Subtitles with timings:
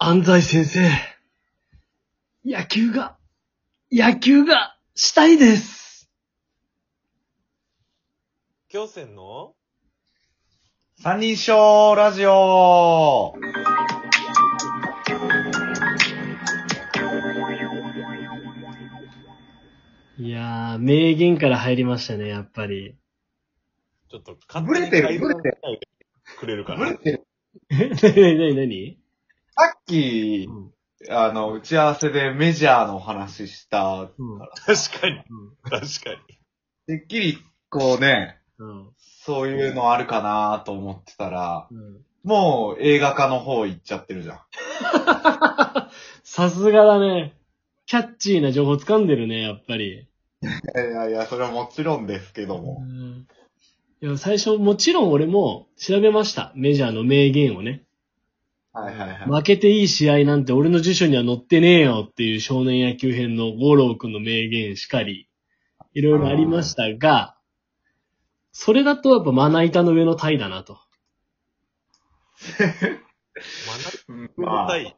[0.00, 0.88] 安西先生。
[2.44, 3.16] 野球が、
[3.90, 6.08] 野球がしたいです。
[8.68, 9.56] 京戦の？
[11.02, 13.34] 三人称ラジオ
[20.16, 22.94] いやー、名言から入りましたね、やっぱり。
[24.10, 25.58] ちょっと勝ブレてる手にブレてる
[26.38, 26.86] くれるかな。
[26.86, 27.26] ブレてる
[27.68, 28.98] なになになに
[29.58, 30.48] さっき、
[31.10, 34.38] あの、打ち合わせでメジャーの話した、うん。
[34.38, 35.16] 確かに。
[35.28, 35.56] うん。
[35.64, 36.10] 確か
[36.86, 36.98] に。
[36.98, 38.88] てっきり、こうね、うん。
[39.24, 42.00] そういうのあるかなと思ってたら、うん。
[42.22, 44.40] もう映画化の方行っちゃってるじゃん。
[46.22, 47.34] さすがだね。
[47.86, 50.06] キャッチーな情報掴んでるね、やっぱり。
[50.42, 50.46] い
[50.76, 52.78] やいや、それはもちろんですけども。
[52.80, 53.26] うん
[54.00, 56.52] いや、最初、もちろん俺も調べました。
[56.54, 57.82] メジャーの名言をね。
[58.80, 59.18] はいはいはい。
[59.28, 65.28] 負けていい試合なんて俺の辞書には載ってねえよっていう少年野球編の五郎くんの名言しかり、
[65.94, 67.36] いろいろありましたが、
[68.52, 70.78] それだとやっぱまな板の上のタイだなと。
[74.08, 74.96] うんままあ、たい。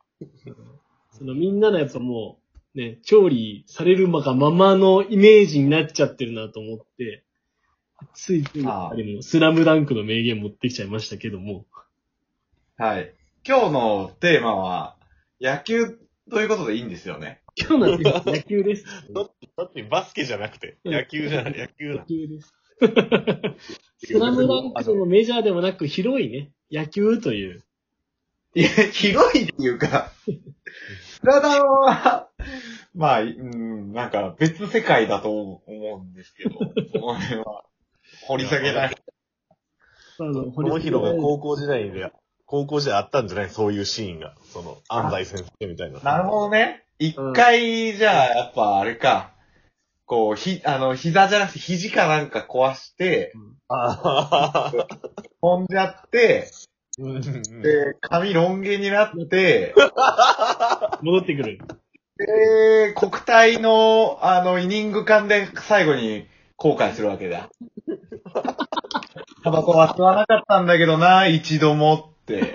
[1.12, 2.38] そのみんなのやっぱも
[2.74, 7.24] う、ね、調理されるがままのイメージになっちゃってるなと思って、
[8.14, 11.66] ついついやっぱりもうスラムダンクの名言持ってきちゃいましたけども。
[12.76, 13.14] はい。
[13.50, 14.96] 今日のテーマは、
[15.40, 15.98] 野球
[16.30, 17.42] ということでいいんですよね。
[17.56, 18.84] 今日のテーマ野球です。
[19.12, 22.04] だって、だってバスケじゃなくて、野球じゃない、野球野だ。
[22.04, 22.54] 球です。
[24.06, 27.64] スラムダンクのメジャーでもなく広いね、野球という。
[28.54, 30.12] いや、広いっていうか、
[31.08, 32.28] スラダンは、
[32.94, 36.56] まあ、うん、なんか別世界だと思うんですけど、
[36.92, 37.64] その辺は、
[38.28, 38.94] 掘り下げない。
[40.20, 42.12] あの、このヒロが高校時代で、
[42.50, 43.50] 高校時代あったんじゃない？
[43.50, 44.34] そういうシーンが。
[44.52, 46.00] その、安西先生みたいな。
[46.00, 46.82] なるほどね。
[46.98, 49.30] 一回、じゃあ、やっぱあれか、
[50.04, 53.32] こう、ひ、あの、膝じゃなくて肘かなんか壊して、
[53.68, 54.72] ああ。
[55.40, 56.50] 飛んじゃって、
[56.98, 59.72] うんうんうんで、髪ロン毛になって、
[61.02, 61.58] 戻ってくる。
[62.16, 67.48] で、国体の、あの、イニング間で最後に後悔するわけだ。
[69.44, 72.52] タバコは吸わなかったんだけどな、一度もって。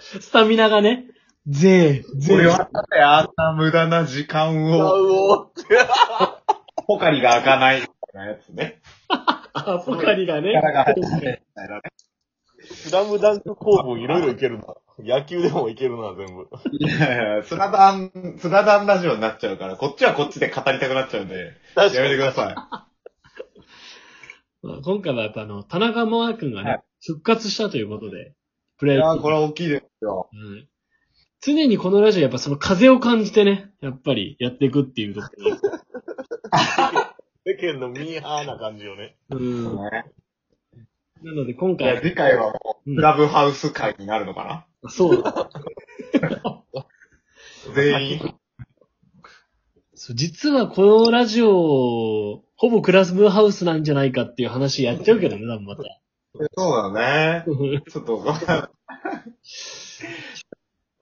[0.20, 1.06] スタミナがね、
[1.46, 2.50] ぜー、ぜ俺ー。
[2.50, 2.68] は
[3.02, 5.50] あんな無駄な時間を、う
[6.86, 8.80] おポカリが開かないみたいなやつね。
[9.08, 10.52] あ、 ポカリがね。
[10.52, 11.82] 力が入らないみたいなね。
[12.62, 14.74] スラムダンク構文いろいろいけるな。
[14.98, 16.48] 野球でもいけるな、全部。
[16.72, 22.54] いやいや、スラダン、スラダンラジオになっちゃうから、こっちはこっちで語りたくなっちゃうんで、確やめてください。
[24.62, 28.34] まあ今回はやっぱあの、田中真央君がね、はい復活したということで、
[28.80, 29.22] プロいや野球。
[29.22, 30.28] これは大きいですよ。
[30.32, 30.66] うん
[31.42, 35.54] 常にこのラジオやっぱその風を感じてね、やっぱりやっていくっていうところ
[37.44, 39.16] で世間のミーハーな感じよね。
[39.30, 39.76] うん。
[39.76, 40.04] ね
[41.22, 45.50] なので今いや、回、次回はもう、うんクラブハウス会になるのかそうだ。
[46.20, 46.62] な
[47.74, 48.34] 全員。
[49.94, 55.82] そう実はこのラジオ、ほぼクラスブハウスなんじゃないかっていう話やっちゃうけどね、多分また。
[56.56, 57.44] そうだね。
[57.90, 58.70] ちょっと、た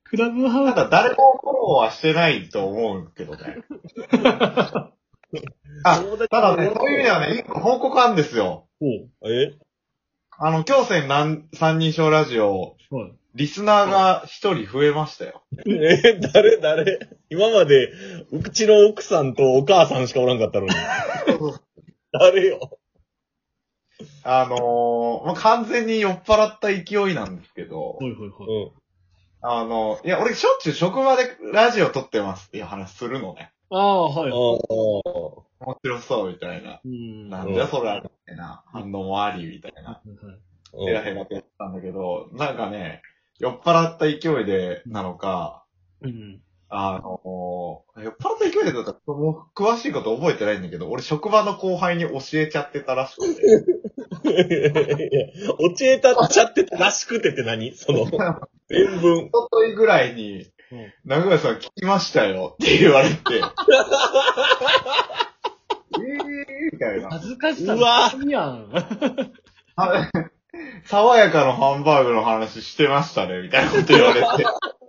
[0.05, 3.59] クラブハウス、だ誰もフォローはしてないと思うけどね。
[5.85, 8.67] あ、ただね、そういう意味ではね、一個報告あるんですよ。
[8.81, 8.87] ほ
[9.29, 9.59] え？
[10.39, 12.97] あの、京戦なん三人称ラジオ、う。
[12.97, 13.13] はい。
[13.35, 15.43] リスナーが一人増えましたよ。
[15.67, 17.11] え、誰誰？
[17.29, 17.93] 今まで、
[18.33, 20.73] うちの奥さんとお母さんしかおらんかったのに。
[22.13, 22.78] 誰よ？
[24.23, 28.65] あのー、まあ、完全に酔っ払った勢いなんですけどほ、いほいほい。
[28.65, 28.71] うん。
[29.41, 33.53] あの、いや、俺しょっちゅう職場でラジオ撮ってますっていう話するのね。
[33.71, 34.31] ああ、はい。
[34.31, 34.35] あ
[35.61, 36.81] 面白そうみたいな。
[36.85, 37.29] うん。
[37.29, 39.91] なんだよ、それみたいな反応もあり、みたいな。
[39.91, 40.03] あ。
[40.87, 43.03] ヘラヘラってやってたんだけど、なんかね、
[43.39, 45.65] 酔っ払った勢いでなのか、
[46.03, 46.41] うん。
[46.71, 53.43] あの、酔っ払った勢いでだったら、もう詳しいこと覚えてないんだけど、俺職場の後輩に教えちゃってたらしくて。
[54.25, 55.27] いや、
[55.59, 57.75] 教えたっちゃってたらしくてって何？
[57.75, 58.05] その、
[58.69, 59.27] 全文。
[59.27, 63.43] 一昨日ぐらいにうん、長谷さん聞きましたよって言われて、 えー
[66.73, 67.09] みたいな。
[67.11, 68.69] 恥ずかしさうわいやん。
[69.77, 70.11] あ
[70.85, 74.27] 爽やかのハンバーグの話してましたね、みたいなこと言われて。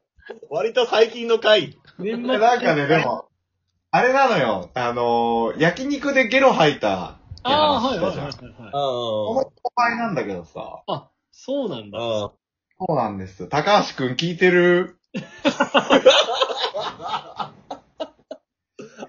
[0.50, 1.78] 割と最近の回。
[1.98, 2.98] 年でなんかね、で。
[2.98, 3.30] も、
[3.92, 8.26] あれなのよ、あのー焼肉でゲロ吐いたああ、話はいしたじゃん。
[8.26, 8.70] はいはいはい。
[8.70, 11.98] あこの後輩なんだけどさ、あ、そうなんだ。
[12.00, 12.02] あ。
[12.02, 12.36] そ
[12.90, 13.48] うなんです。
[13.48, 14.98] 高橋くん聞いてる？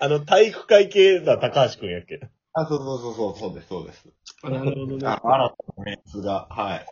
[0.03, 2.21] あの、体育会系だ、高橋くんやっけ？
[2.53, 4.09] あ、そうそうそうそう、そうです、そうです。
[4.43, 5.07] なるほどね。
[5.07, 6.87] あの、新たなメンツが、はい。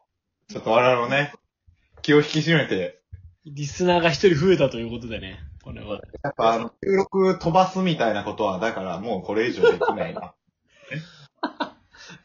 [0.52, 1.32] ちょっと我々もね、
[2.02, 3.00] 気を引き締めて、
[3.46, 5.38] リスナーが一人増えたということでね。
[5.64, 6.00] これは。
[6.22, 10.34] やっぱあの、収録飛ばすみたいなことは、だからもうこれ以上できないな。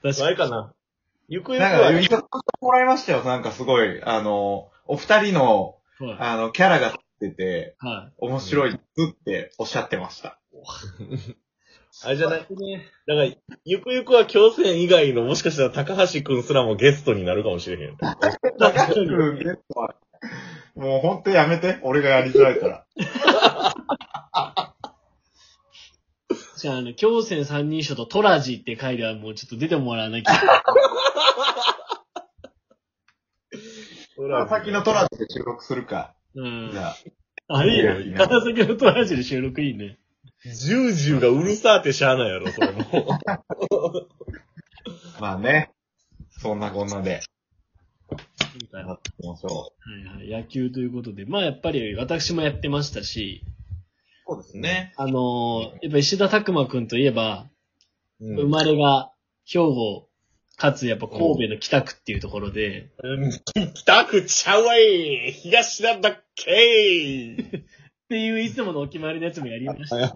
[0.03, 0.73] 確かあれかな。
[1.29, 2.15] ゆくゆくなんか、は、言って
[2.61, 4.03] もらいましたよ、なんかすごい。
[4.03, 6.07] あの、お二人の、に。
[6.07, 6.17] はい。
[6.19, 10.39] あの、キャラが立ってて、は面白いっておっしゃってました。
[12.05, 12.39] あれじゃない？
[12.41, 12.49] だか
[13.07, 13.25] ら、
[13.65, 17.97] ゆくゆくは京戦以外のもしかしたら高橋くんすらもゲストになるかもしれへん。
[17.97, 18.15] 高
[18.87, 19.95] 橋君ゲストは、
[20.75, 22.85] もうほんとやめて、俺がやりづらいから。
[26.63, 30.63] じゃあ、あの、京戦三人称とトラジって回ではもうちょっと出てもらわなきゃ。
[34.15, 36.15] 川崎のトラジで収録するか。
[36.35, 36.79] うんじ。
[36.79, 36.95] ゃ
[37.49, 37.49] あ。
[37.49, 38.13] あ、いいいいねね。
[38.13, 39.99] 川崎のトラジで収録いいね。
[40.45, 42.79] ジュージューがうるさーってしゃあないやろ、それも。
[45.19, 45.73] まあね。
[46.29, 47.19] そんなこんなで、
[48.71, 49.67] やっていきましょは
[50.23, 50.43] いはい。
[50.43, 51.25] 野球ということで。
[51.25, 53.53] まあやっぱり私もやってましたし、う。
[54.25, 54.93] そうですね。
[54.97, 57.47] あのーやっぱ石田拓馬くんといえば、
[58.21, 59.11] うん生まれが
[59.45, 60.07] 兵庫、
[60.55, 67.45] かつやっぱ神戸の北区っていうところで、うん北区ちゃうわい東なんだっけっ
[68.09, 70.13] ていういつものお決まりのやつもやりました。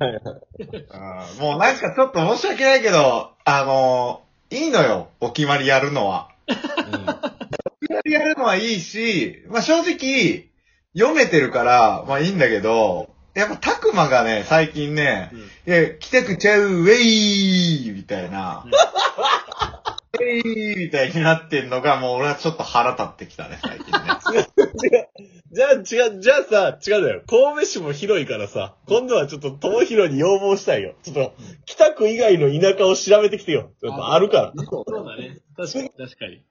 [0.91, 6.29] あーもうなんかちょっと申し訳ないけど、あのーいいのよ、お決まりやるのは。
[6.47, 10.49] お決まりやるのはいいし、まあ正直、
[10.97, 25.09] 読めてるから、まあいいんだけど、やっぱたくまがね、最近ね、うんいや、来たくちゃう、ウェイみたいな、ウェイみたいになってんのが、もう俺はちょっと腹立ってきたね、最近ね。
[25.51, 27.21] じゃあ違う、じゃあさ、違うだよ。
[27.27, 30.95] 神戸市も広いからさ、今度はちょっと友広に要望したいよ。
[31.03, 31.35] ちょっと、
[31.65, 33.69] 北区以外の田舎を調べてきてよ。
[33.79, 34.63] ちょっとあるから。
[34.65, 35.37] そうだね。
[35.55, 36.43] 確かに、確かに。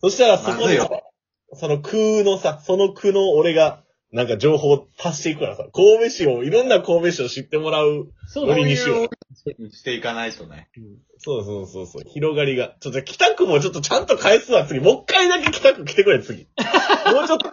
[0.00, 0.80] そしたらそこで
[1.54, 3.81] その区のさ、その区の俺が、
[4.12, 8.12] なんか情報を足していくからさ、神戸市を、いろんな神戸市を知ってもらう。
[8.26, 8.60] そうだね。
[8.60, 10.68] 無理にしようそういうしていかないとね。
[10.76, 10.84] うん
[11.24, 12.74] そうそうそうそう、広がりが。
[12.80, 14.80] ちょっと北区もちょっとちゃんと返すわ、次。
[14.80, 16.48] もう一回だけ北区来てくれ、次。
[17.14, 17.52] もうちょっと、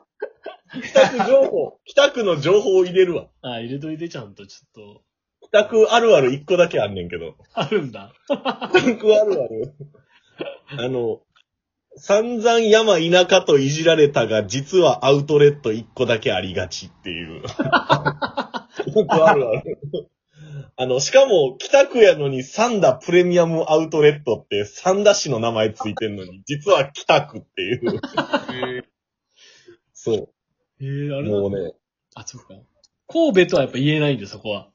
[0.82, 3.28] 北区情報、北区の情報を入れるわ。
[3.44, 5.04] あ、入れといてちゃんと、ちょっと。
[5.50, 7.36] 北区あるある一個だけあんねんけど。
[7.54, 8.12] あるんだ。
[8.28, 9.74] 北区あるある。
[10.80, 11.22] あの、
[11.98, 17.44] 散々山田舎といじられたが、実はアウトレット一個だけありがちっていう。
[17.44, 19.80] 北区あるある。
[20.78, 28.02] あの、しかも、北区やのに三田プレミアムアウトレットって三田市の名前ついてんのに、実は北区っていう。
[29.94, 30.30] そ
[30.80, 31.24] えー、あう。
[31.24, 31.74] れなもうね。
[32.16, 32.54] あ、そっか。
[33.08, 34.70] 神戸とはやっぱ言えないんだよ、そこは。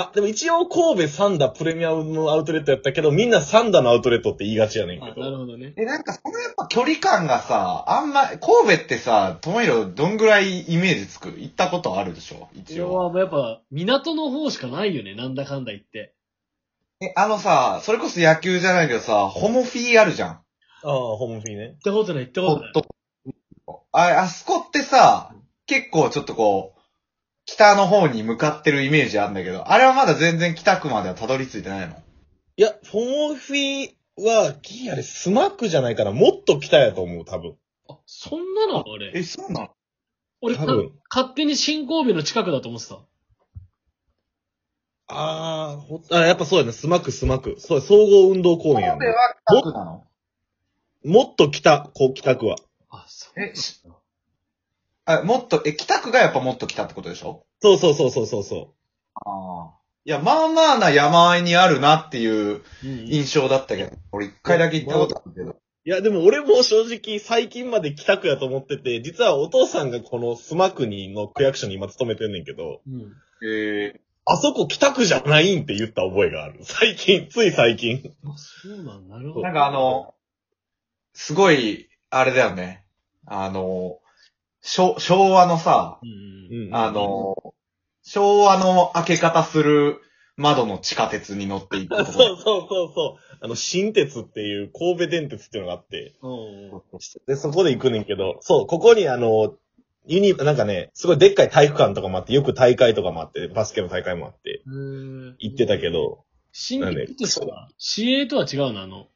[0.00, 5.20] あ、でも一応神戸三田プレミアムアウトレットやったけど、みんな三田のアウトレットって言いがちやねんあけど。
[5.20, 5.74] なるほどね。
[5.76, 11.30] え、なんかそのやっぱ距離感がさ、あんま、神戸ってさ、ともひろどんぐらいイメージつく？
[11.38, 12.48] 行ったことあるでしょ？
[12.54, 12.84] い一応。
[12.84, 16.14] やもうやっぱ、港の方しかないよね、なんだかんだ言って。
[17.00, 20.30] え、あのさ、それこそ野球じゃないけどさ、ホモフィーあるじゃん。
[20.30, 20.42] あ
[20.84, 21.64] あ、ホームフィーね。
[21.64, 22.72] 行ったことない、行ったことない。
[22.72, 23.84] ホット。
[23.92, 25.32] あ、あそこってさ、
[25.66, 26.77] 結構ちょっとこう、
[27.50, 31.96] 北の方に向かってるイメージあるんだけど、あれはまだ全然北区まではたどり着いてないの？
[32.58, 36.12] いや、ホームフィーは、ギリあれ、須磨区じゃないかな。
[36.12, 37.56] もっと北やと思う、多分。
[37.88, 38.84] あ、そんなの？
[38.86, 39.12] あれ。
[39.14, 39.70] え、そうなの？
[40.42, 40.92] 俺、か多分。
[41.08, 42.98] 勝手に新神戸の近くだと思ってた。
[45.06, 46.72] あーほあ、やっぱそうやね。
[46.72, 47.56] 須磨区、須磨区。
[47.58, 48.98] そうや、総合運動公園やね。
[48.98, 50.04] 神戸は北区なの？
[51.04, 52.56] もっと北、こう、北区は。
[52.90, 53.40] あ、そう。
[53.42, 53.80] えし
[55.10, 57.46] あ、もっと、え、北区がやっぱもっと北ってことでしょ？
[57.62, 58.74] そうそうそうそうそうそ
[59.14, 59.74] ああ。
[60.04, 65.50] いや、まあまあな山あいにあるなっていう印象だったけど、俺一回だけ行ったことあるけど。
[65.50, 65.56] う。
[65.84, 73.00] いや、でも俺も正直、最近まで北区やと思ってて、実はお父さんがこのスマックにの区役所に今勤めてんねんけど、うん。
[73.46, 74.00] へえ。
[74.26, 76.60] あそこ北区じゃないんって言った覚えがある。
[76.62, 78.02] 最近、つい最近。
[78.24, 79.16] あ、そうなんだ。
[79.16, 79.42] なるほど。
[79.42, 80.14] なんかあの、
[81.14, 82.84] すごい、あれだよね。
[83.26, 83.98] あの、
[84.62, 86.00] 昭昭和のさ。
[86.72, 87.36] あの、
[88.02, 90.00] 昭和の開け方する
[90.36, 93.36] 窓の地下鉄に乗っていくとこ そうそうそうそう。
[93.40, 96.70] あの、新鉄っていう、神戸電鉄っていうのがあって、うん。
[96.70, 96.82] うん
[97.26, 99.54] で、そこで行くねんけど、そう、ここにあの、
[100.06, 109.08] ユニ、なんかね、すごいでっかい体育館とかもあって、よく大会とかもあって、バスケの大会もあって、行ってたけど、新鉄とは、市営とは違うの、あの。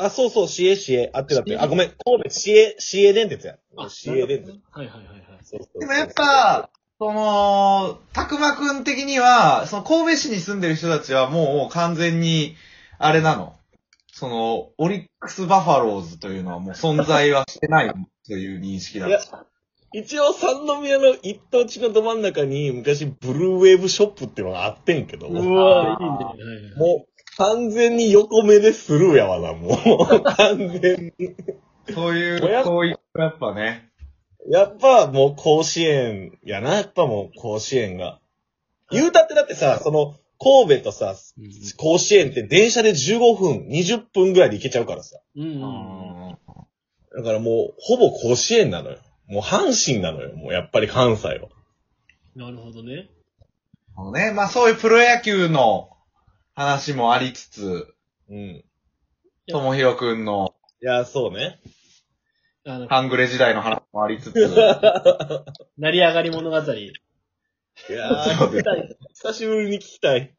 [0.00, 1.10] あ、そうそう、市営市営。
[1.12, 1.58] あってだって。
[1.58, 3.56] あ、ごめん、神戸市営、市営電鉄や。
[3.88, 4.50] 市営電鉄。
[4.72, 5.20] はいはいはいはい。
[5.42, 12.56] そうそうそうでもやっ、ぱ、その、たくまくん的には、その神戸市に住んでる人たちはもう完全に、
[12.98, 13.56] あれなの。
[14.12, 17.92] その、オリックスバファローズというのはもう存在はしてない
[18.26, 19.18] という認識だいや、
[19.92, 26.74] 一応三宮の一等地のど真ん中に昔ブルーウェーブショップっていうのがあってんけど、うもわいいね。
[26.76, 29.76] もう完全に横目でスルーやわな、も
[30.10, 30.22] う。
[30.36, 31.34] 完全に。
[31.92, 33.90] そういう親、そういう、やっぱね。
[34.48, 38.20] やっぱもう甲子園やな、やっぱもう甲子園が。
[38.90, 45.18] 言うたってだってさ、その、神戸とさ、うん甲子園って電車で15分、20分ぐらいで行けちゃうからさ。
[45.36, 46.38] うんうん。
[47.16, 48.98] だからもう、ほぼ甲子園なのよ。
[49.26, 51.48] もう阪神なのよ、もうやっぱり関西は。
[52.36, 53.08] なるほどね。
[53.96, 55.93] あのね、まあそういうプロ野球の
[56.54, 57.94] 話もありつつ、
[58.30, 58.64] うん。
[59.48, 61.60] ともひろくんのいや、そうね。
[62.66, 64.34] あの、半グレ時代の話もありつつ、
[65.76, 66.56] 成り上がり物語。
[66.56, 66.62] い
[67.92, 70.34] やー、久しぶりに聞きたい。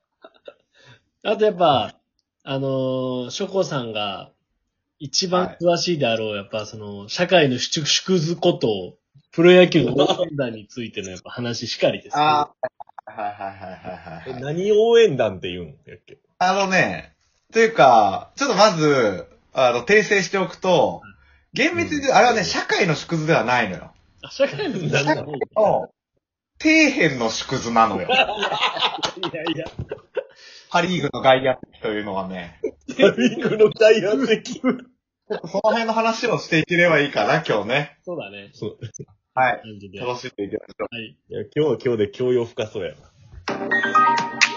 [1.24, 1.96] あとやっぱ、
[2.44, 4.32] あのー、ショコさんが
[5.00, 8.98] 一番詳しいであろう、やっぱその、社会の縮縮図こと、
[9.32, 12.24] プロ野球の応援団についてのやっぱ話しかりです、ね。
[12.24, 12.56] ああ、
[13.06, 14.42] はいはいはいはいはい。
[14.42, 16.18] 何応援団って言うんやっけ？
[16.40, 17.16] あのね、
[17.54, 21.02] というか、ちょっとまず、あの、訂正しておくと、
[21.54, 23.92] 厳密に言うと、あれはね、社会の縮図ではないのよ。
[24.24, 25.38] あ社会のなんだ方が
[26.62, 28.08] 底辺の縮図なのよ。
[28.10, 29.66] いやいや、
[30.70, 32.60] パリーグの外野席というのはね。
[32.62, 34.60] パリーグの大学席？
[35.28, 37.98] その辺の話をしていければいいかな、今日ね。
[38.04, 38.50] そうだね。
[38.54, 38.78] そう
[39.38, 39.62] はい。
[40.00, 40.96] 楽しんでいきましょう。
[40.96, 41.08] はい。
[41.08, 44.55] いや、今日は今日で教養深そうやな。